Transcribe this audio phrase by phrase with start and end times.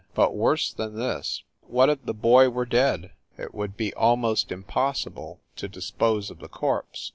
[0.15, 3.11] But, worse than this, what if the boy were dead?
[3.37, 7.09] It would be almost impossible to dispose of the corpse.